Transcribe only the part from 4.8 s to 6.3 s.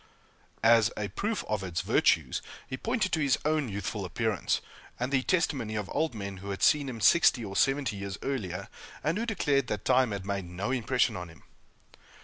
and the testimony of old